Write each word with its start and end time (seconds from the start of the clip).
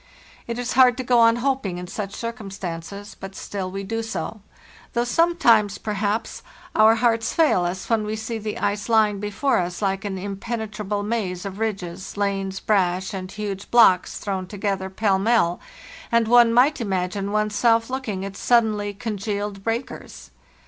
It 0.47 0.57
is 0.57 0.73
hard 0.73 0.97
to 0.97 1.03
BY 1.03 1.05
SLEDGE 1.05 1.09
AND 1.11 1.19
KAYAK 1.19 1.19
i) 1.19 1.27
wn 1.27 1.29
N 1.29 1.35
go 1.35 1.37
on 1.37 1.53
hoping 1.55 1.77
in 1.77 1.85
such 1.85 2.15
circumstances, 2.15 3.15
but 3.19 3.35
still 3.35 3.69
we 3.69 3.83
do 3.83 4.01
so; 4.01 4.41
though 4.93 5.03
sometimes, 5.03 5.77
perhaps, 5.77 6.41
our 6.75 6.95
hearts 6.95 7.33
fail 7.35 7.65
us 7.65 7.87
when 7.87 8.03
we 8.03 8.15
see 8.15 8.39
the 8.39 8.57
ice 8.57 8.89
lying 8.89 9.19
before 9.19 9.59
us 9.59 9.79
like 9.79 10.03
an 10.03 10.17
impenetrable 10.17 11.03
maze 11.03 11.45
of 11.45 11.59
ridges, 11.59 12.17
lanes, 12.17 12.59
brash, 12.59 13.13
and 13.13 13.31
huge 13.31 13.69
blocks 13.69 14.17
thrown 14.17 14.47
together 14.47 14.89
pell 14.89 15.19
mell, 15.19 15.59
and 16.11 16.27
one 16.27 16.51
might 16.51 16.81
imagine 16.81 17.31
one's 17.31 17.53
self 17.55 17.87
looking 17.91 18.25
at 18.25 18.29
A 18.29 18.29
CURDLED 18.31 18.33
USHA. 18.39 18.43
suddenly 18.47 18.93
congealed 18.95 19.63
breakers. 19.63 20.31